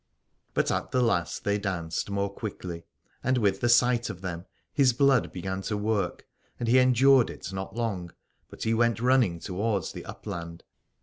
But 0.55 0.71
at 0.71 0.89
the 0.89 1.01
last 1.03 1.43
they 1.43 1.59
danced 1.59 2.09
more 2.09 2.33
quickly, 2.33 2.85
and 3.23 3.37
with 3.37 3.59
the 3.61 3.69
sight 3.69 4.09
of 4.09 4.21
them 4.21 4.47
his 4.73 4.93
blood 4.93 5.31
began 5.31 5.61
to 5.69 5.77
work: 5.77 6.25
and 6.59 6.67
he 6.67 6.79
endured 6.79 7.29
it 7.29 7.53
not 7.53 7.75
long, 7.75 8.11
but 8.49 8.63
he 8.63 8.73
went 8.73 8.99
running 8.99 9.37
towards 9.37 9.91
the 9.91 10.03
upland. 10.05 10.63